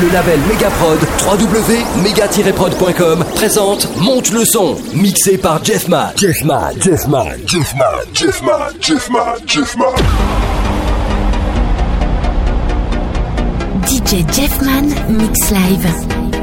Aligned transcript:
Le 0.00 0.08
label 0.12 0.38
Megaprod, 0.48 0.98
www.mega-prod.com 1.24 3.24
présente 3.34 3.88
Monte 3.98 4.30
le 4.32 4.44
son, 4.44 4.76
mixé 4.92 5.38
par 5.38 5.64
Jeffman. 5.64 6.10
Jeffman, 6.16 6.72
Jeffman, 6.80 7.26
Jeffman, 7.46 7.84
Jeffman, 8.12 8.58
Jeffman, 8.80 9.34
Jeffman. 9.46 9.94
DJ 13.86 14.24
Jeffman 14.32 14.88
Mix 15.08 15.50
Live. 15.50 16.33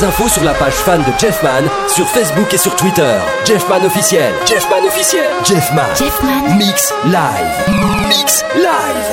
Les 0.00 0.06
infos 0.06 0.28
sur 0.28 0.44
la 0.44 0.54
page 0.54 0.74
fan 0.74 1.02
de 1.02 1.12
Jeffman 1.18 1.64
sur 1.88 2.06
Facebook 2.08 2.52
et 2.52 2.58
sur 2.58 2.74
Twitter. 2.76 3.18
Jeffman 3.44 3.84
officiel. 3.84 4.32
Jeffman 4.46 4.86
officiel. 4.86 5.28
Jeffman. 5.44 5.94
Jeffman. 5.94 6.56
Mix 6.56 6.92
live. 7.04 8.08
Mix 8.08 8.44
live. 8.54 9.09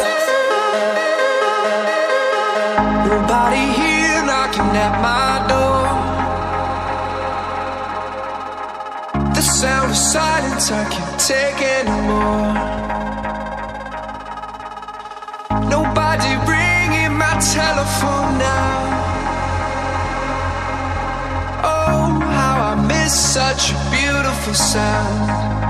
such 23.10 23.72
a 23.72 23.90
beautiful 23.90 24.54
sound. 24.54 25.67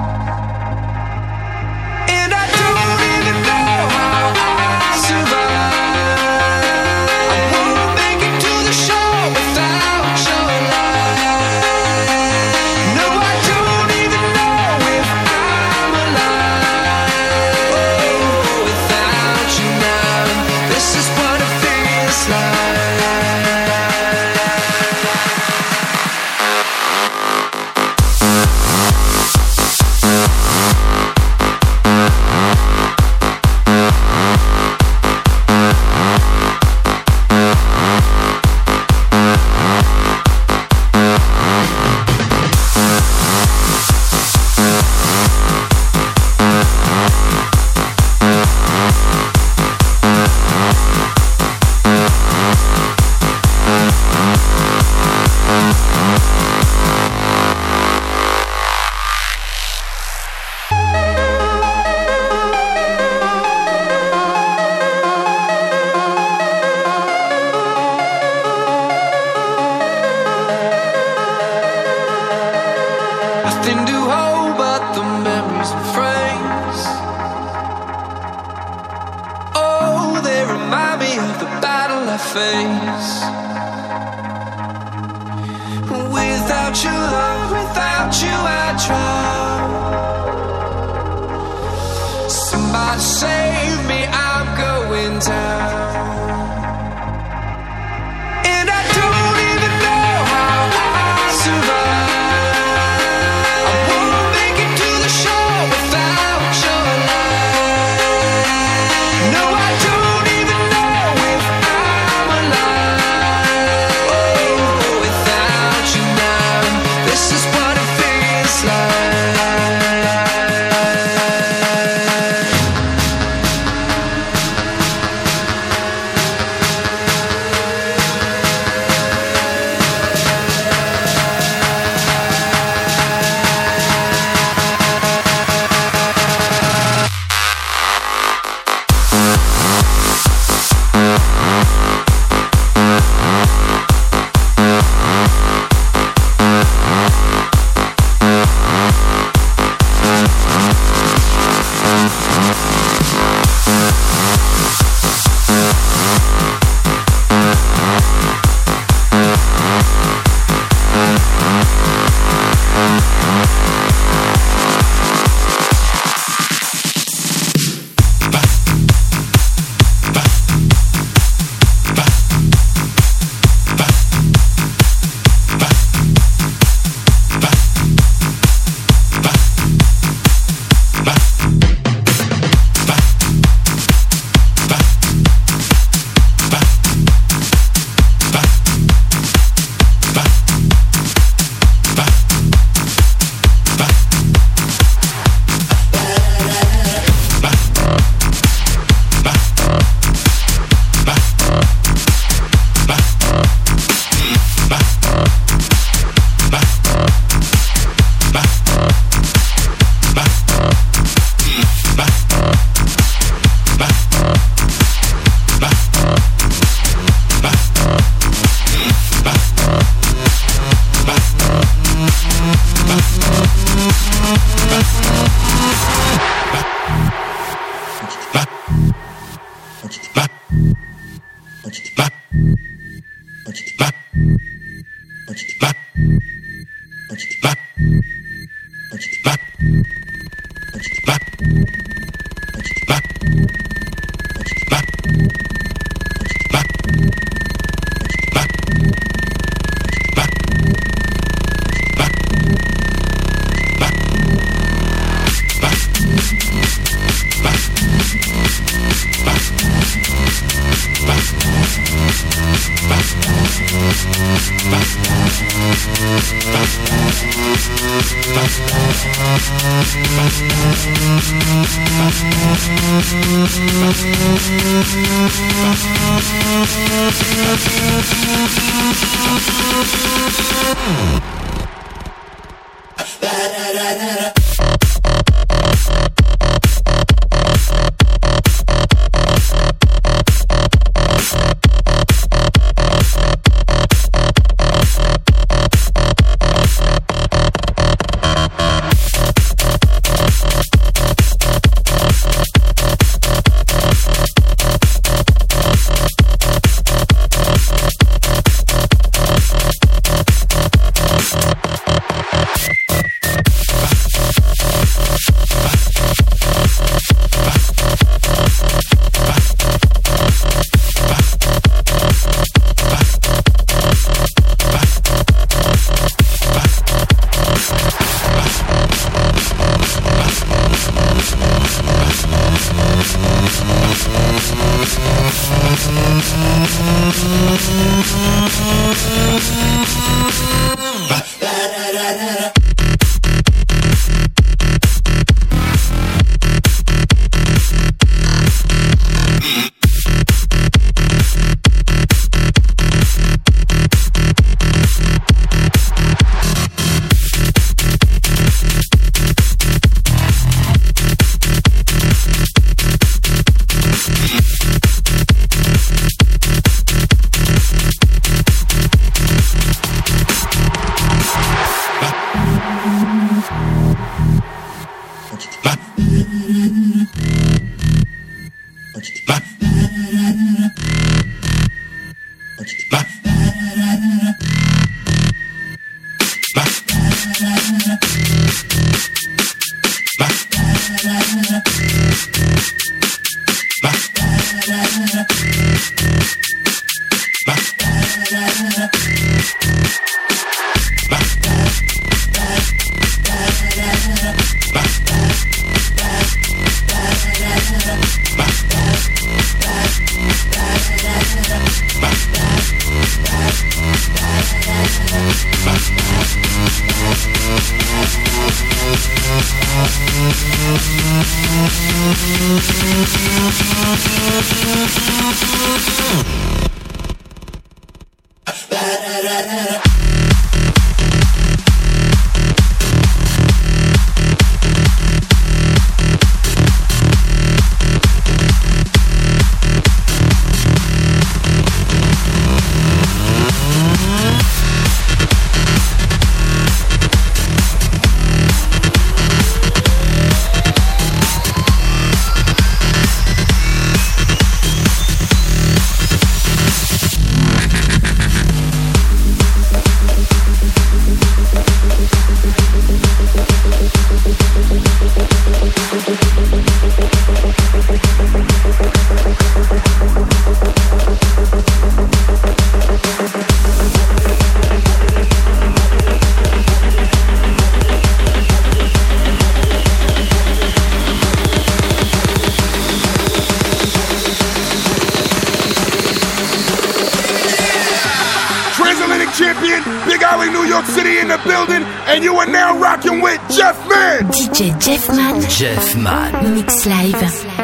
Jeffman. 494.87 495.41
Jeffman. 495.49 496.53
Mix 496.55 496.85
Live. 496.85 497.56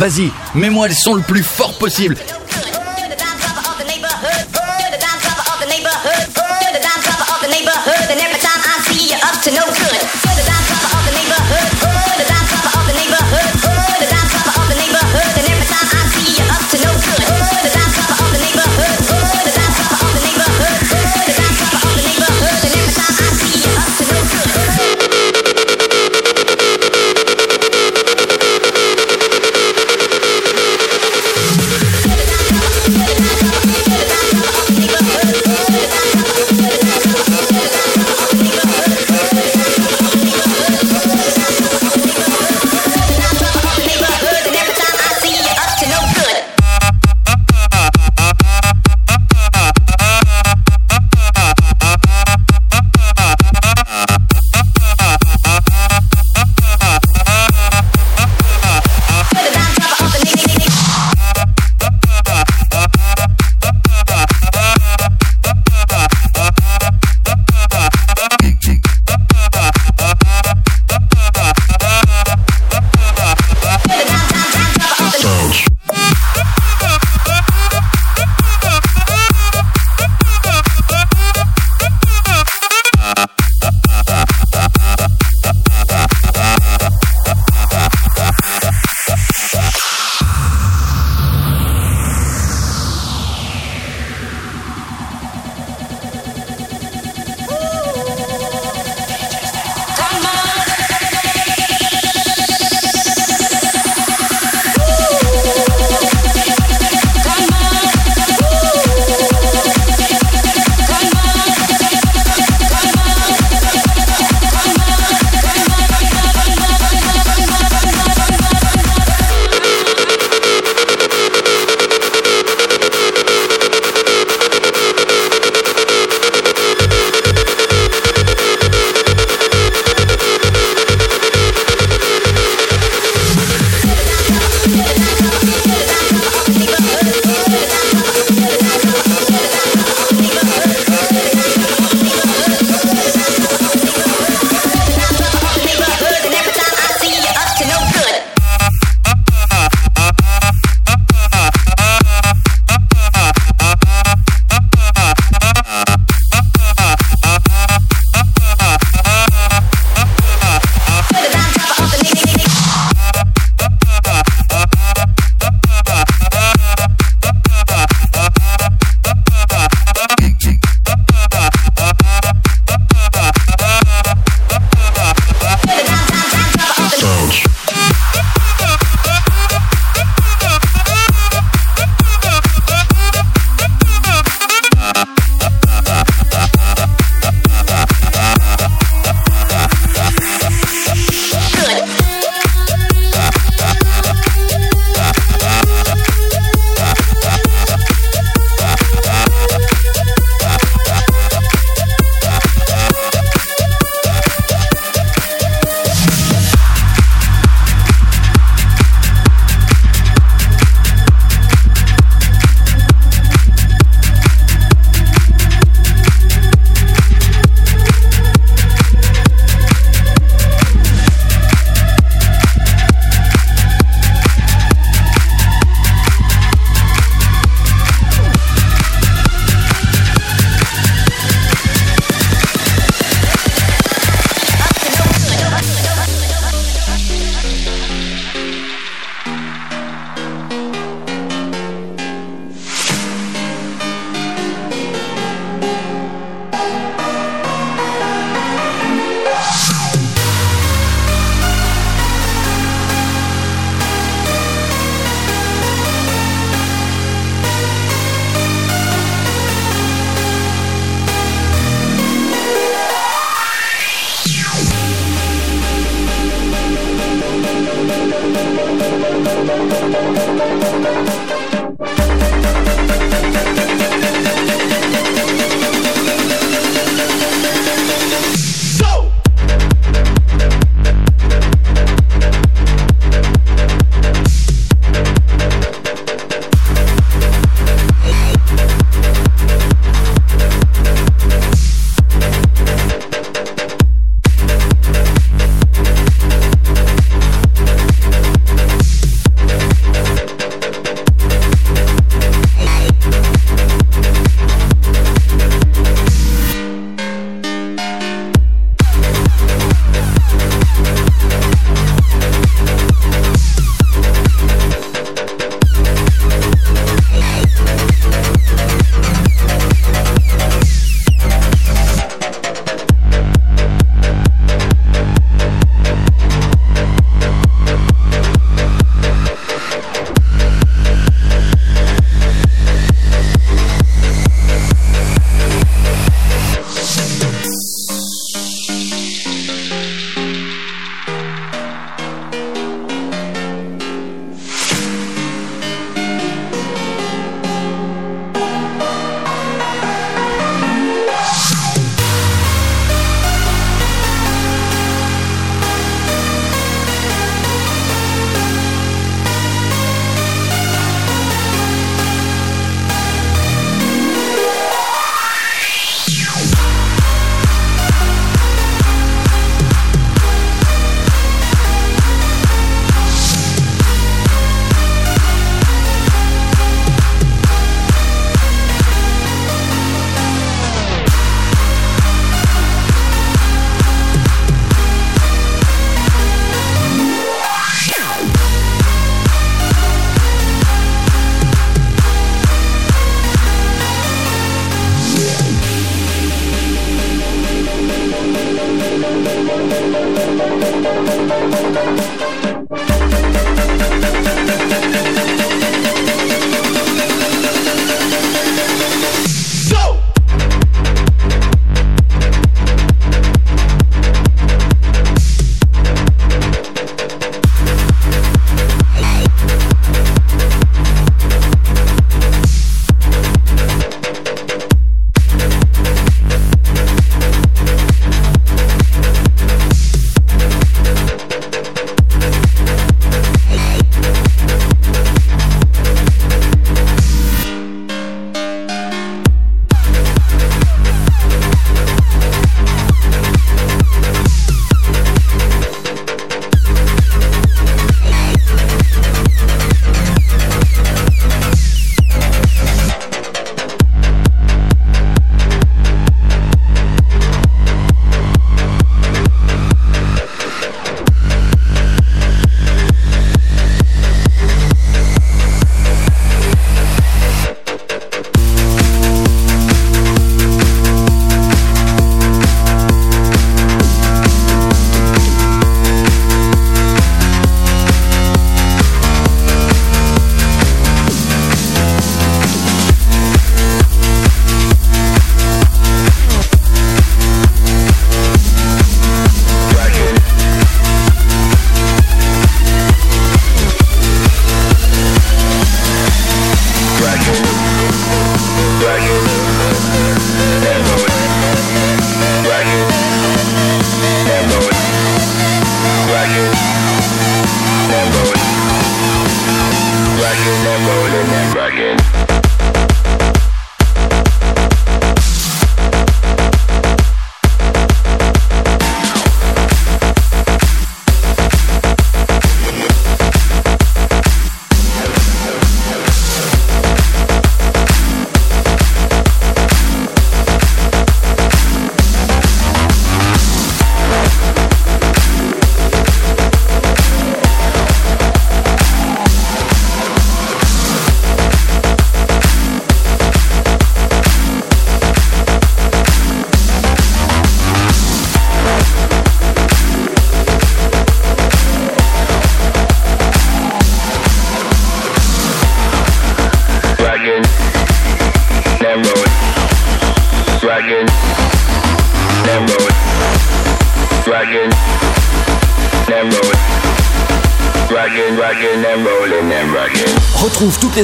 Vas-y, 0.00 0.32
mets-moi 0.54 0.88
le 0.88 0.94
son 0.94 1.14
le 1.14 1.20
plus 1.20 1.42
fort 1.42 1.76
possible. 1.76 2.16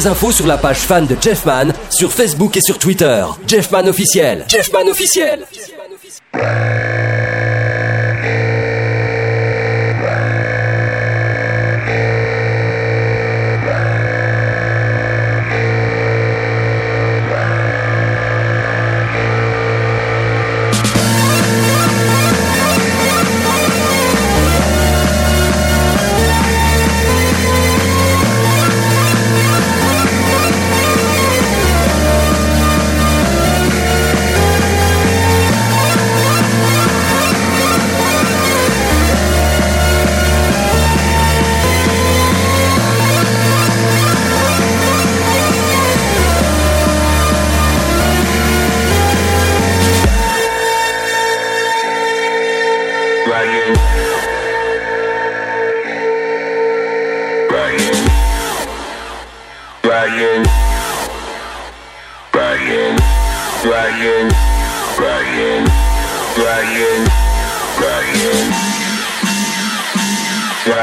Infos 0.05 0.33
sur 0.33 0.47
la 0.47 0.59
page 0.59 0.79
fan 0.79 1.07
de 1.07 1.17
Jeffman 1.21 1.73
sur 1.91 2.13
Facebook 2.13 2.57
et 2.57 2.61
sur 2.61 2.79
Twitter. 2.79 3.25
Jeffman 3.47 3.87
officiel. 3.89 4.45
Jeffman 4.49 4.89
officiel. 4.89 5.41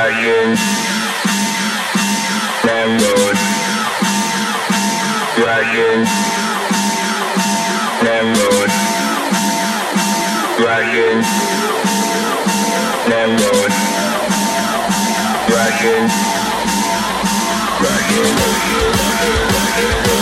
Dragon, 0.04 0.58
landlord, 2.66 3.38
dragon, 5.38 6.04
landlord, 8.04 8.72
dragon, 10.60 11.24
landlord, 13.08 13.72
dragon, 15.48 16.10
dragon, 17.80 18.36
dragon, 18.36 19.42
dragon. 19.54 20.13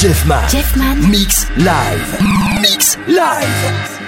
Jeffman. 0.00 0.48
Jeffman. 0.48 1.10
Mix 1.10 1.46
live. 1.58 2.20
Mix 2.62 2.96
live. 3.06 3.99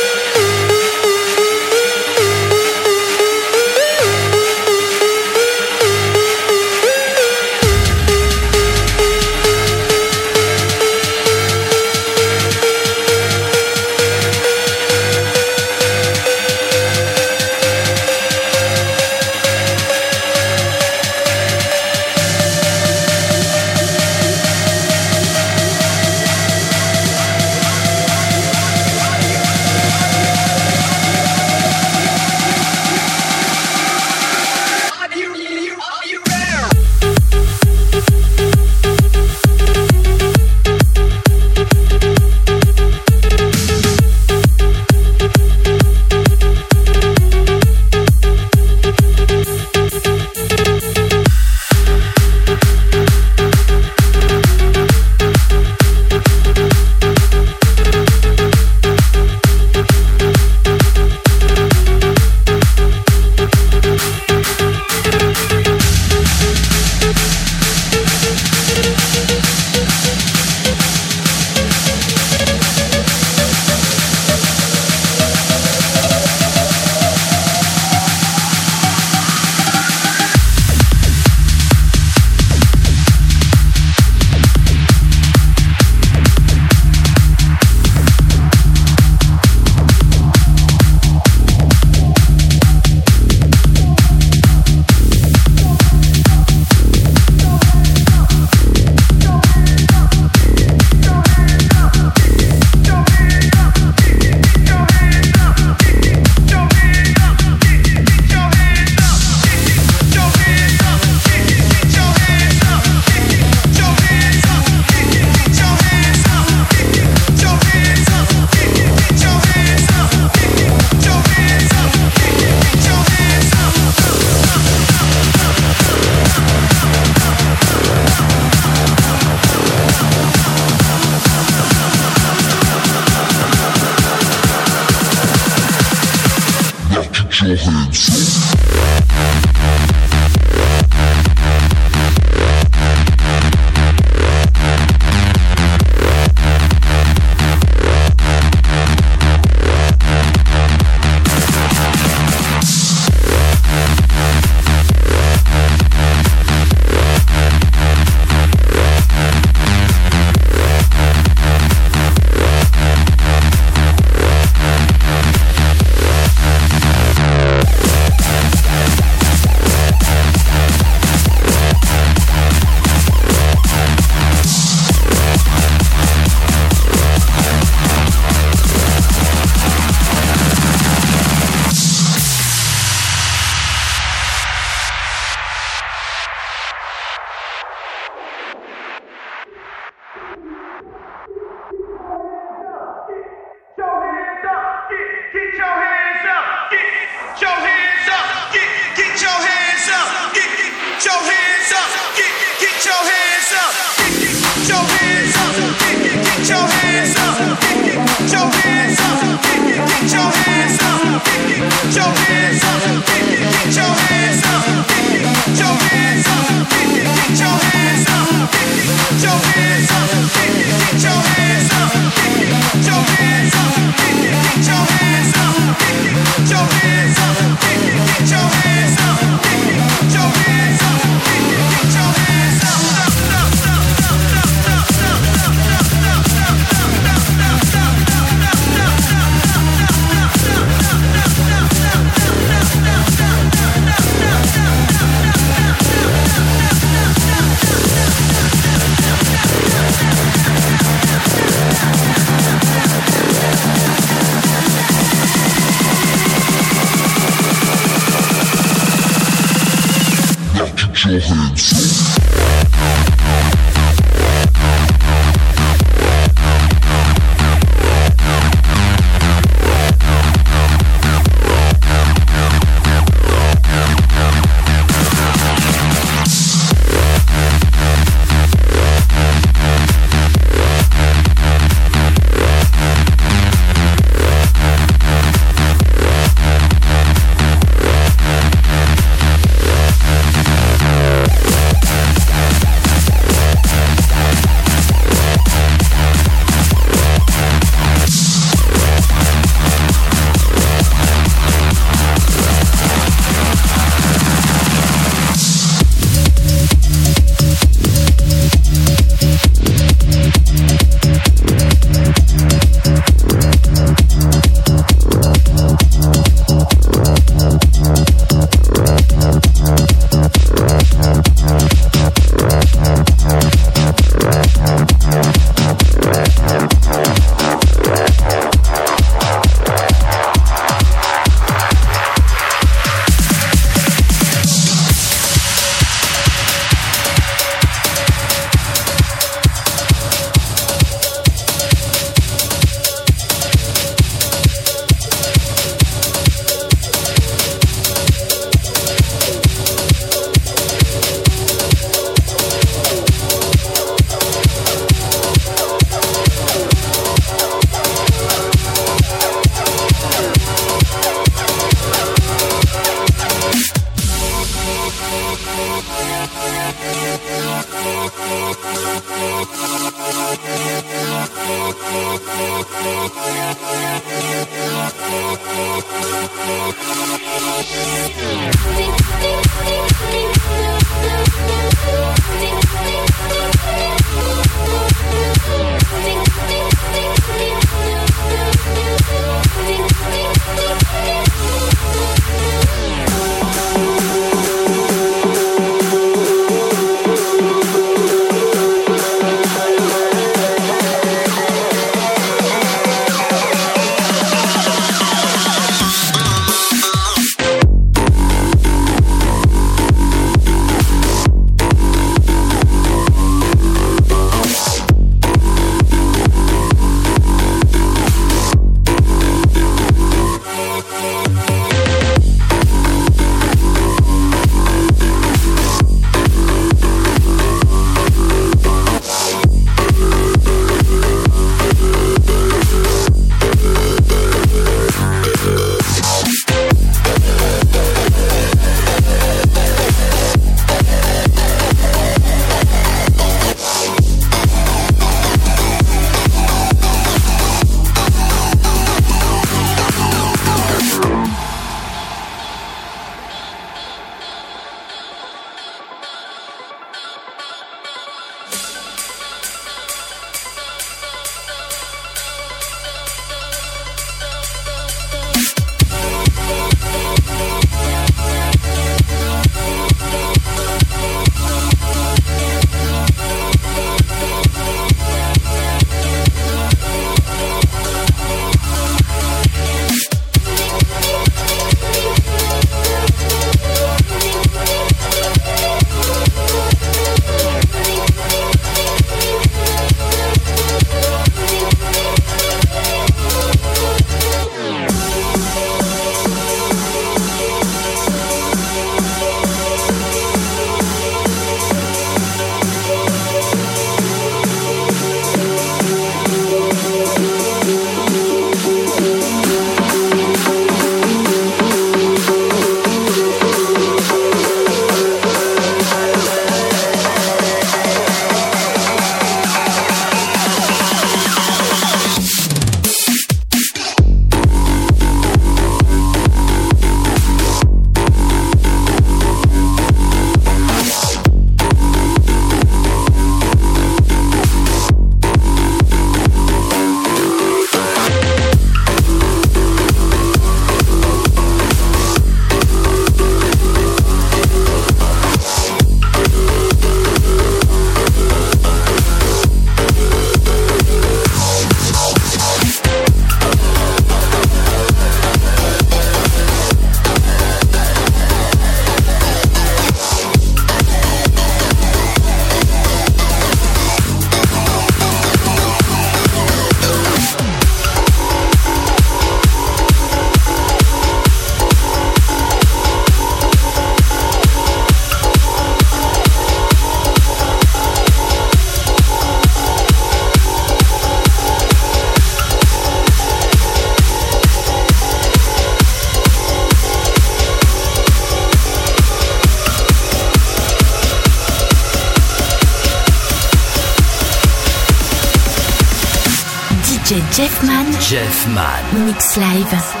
DJ 597.31 597.43
Jeffman. 597.43 597.85
Jeffman. 597.99 599.05
Mix 599.05 599.37
Live. 599.37 600.00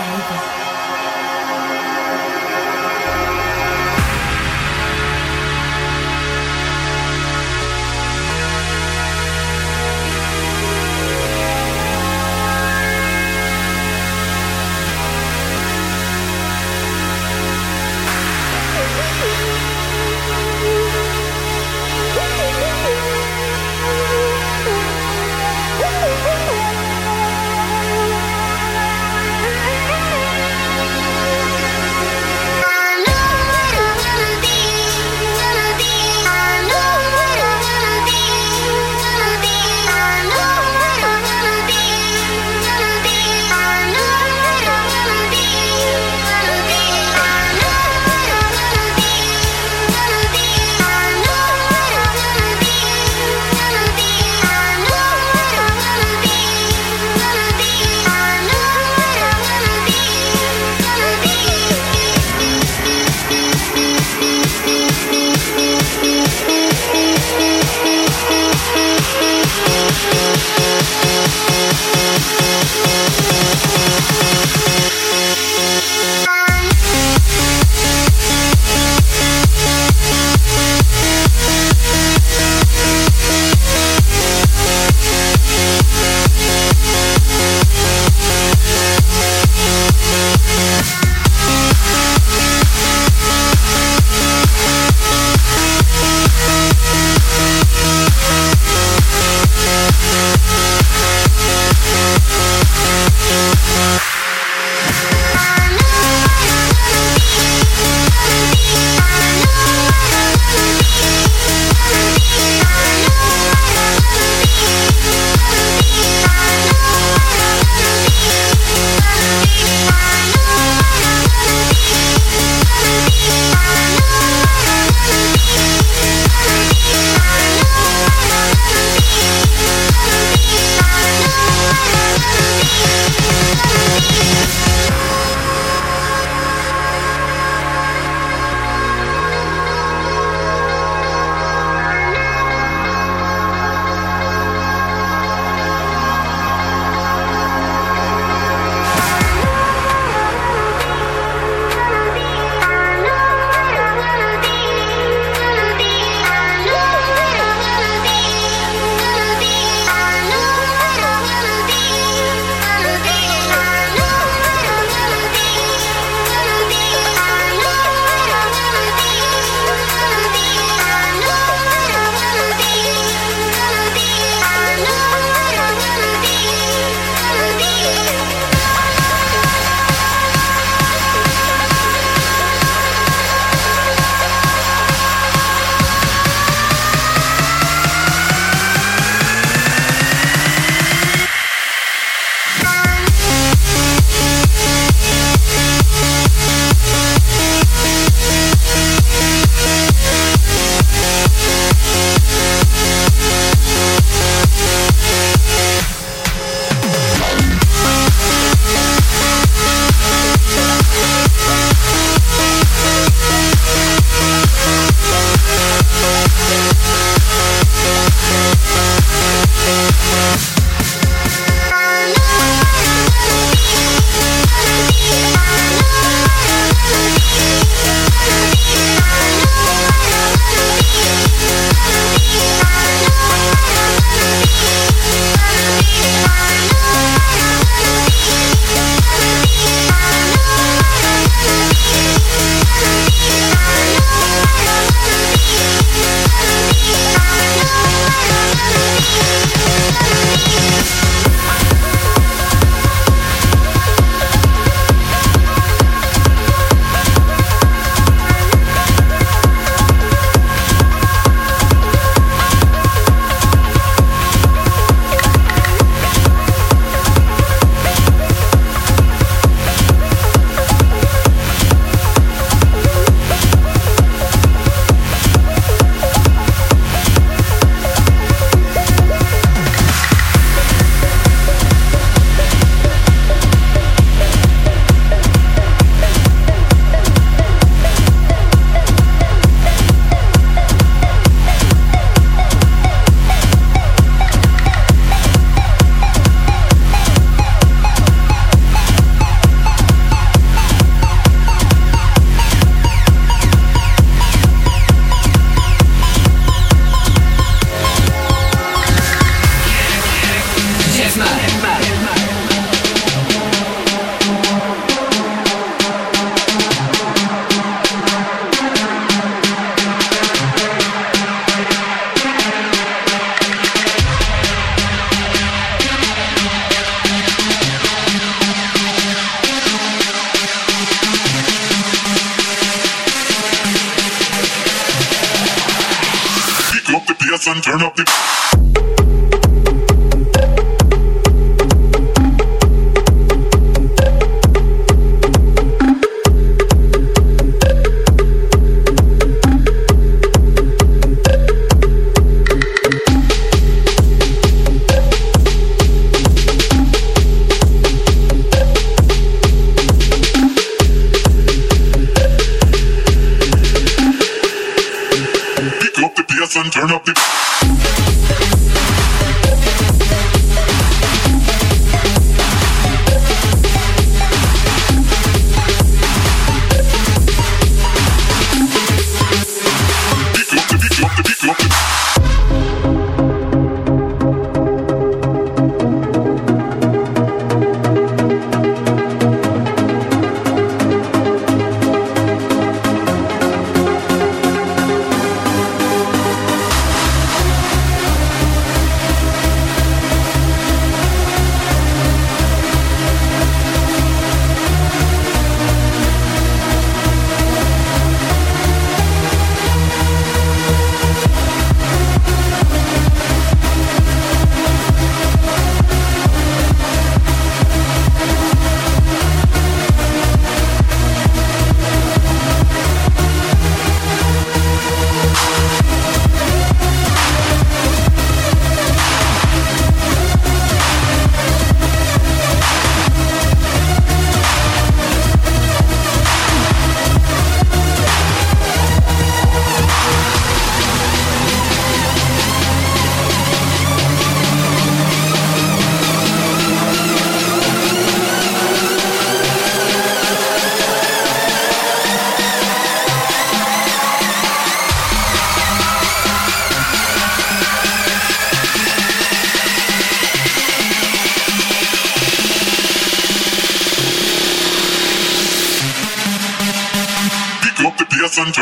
and 337.47 337.63
turn 337.63 337.81
up 337.81 337.95
the. 337.95 338.80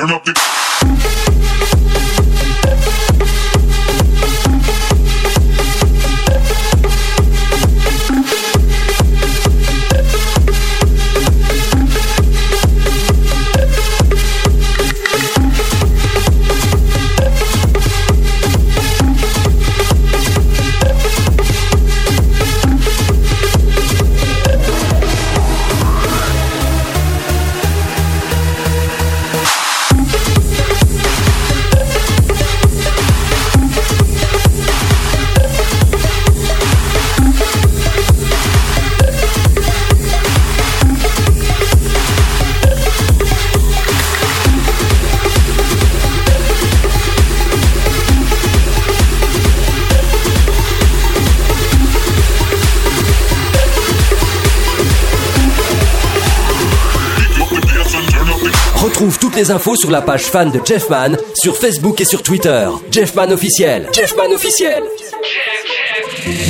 Turn 0.09 0.15
up 0.15 0.25
the. 0.25 0.58
Infos 59.51 59.75
sur 59.75 59.91
la 59.91 60.01
page 60.01 60.23
fan 60.23 60.51
de 60.51 60.59
Jeffman 60.63 61.15
sur 61.33 61.55
Facebook 61.55 62.01
et 62.01 62.05
sur 62.05 62.21
Twitter. 62.23 62.67
Jeffman 62.91 63.31
officiel. 63.31 63.87
Jeffman 63.93 64.31
officiel. 64.33 64.83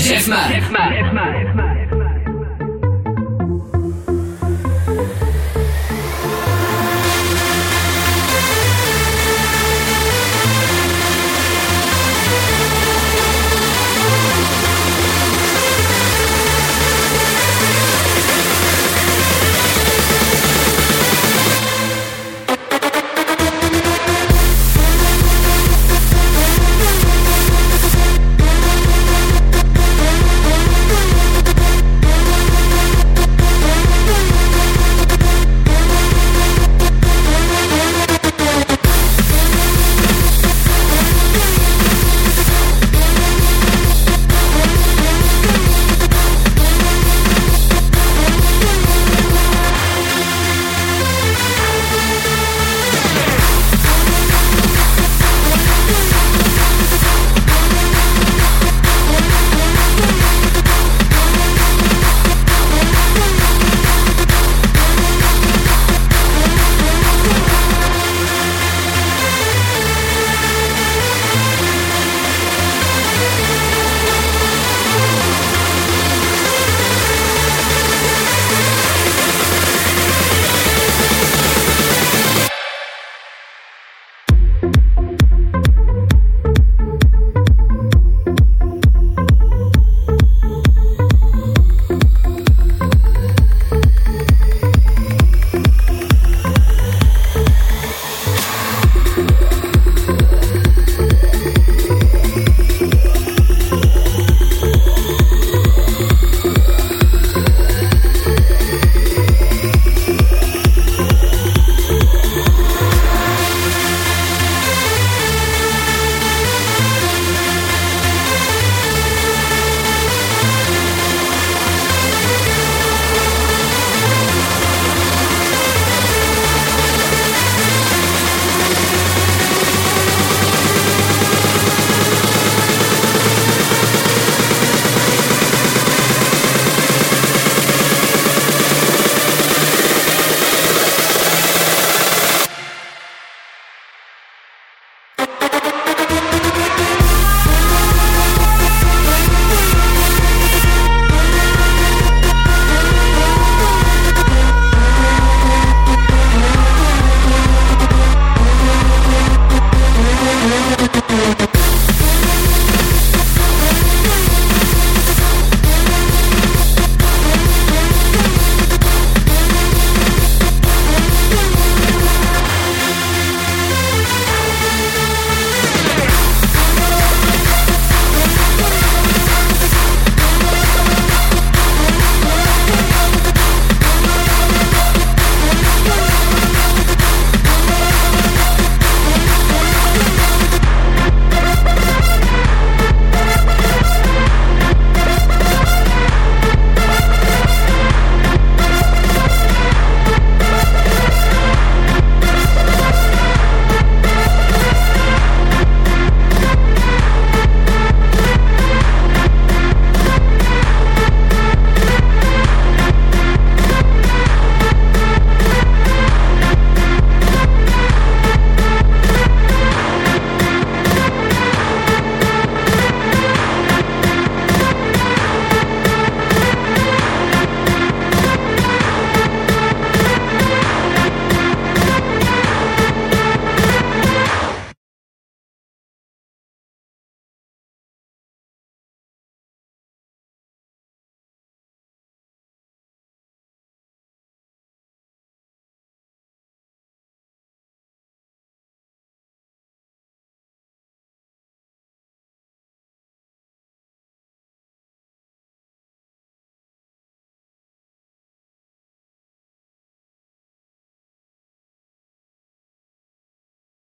Jeffman. 0.04 0.99